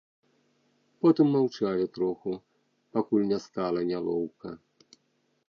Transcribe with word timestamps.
Потым 1.03 1.29
маўчалі 1.35 1.85
троху, 1.97 2.31
пакуль 2.97 3.29
не 3.35 3.39
стала 3.45 3.79
нялоўка. 3.93 4.49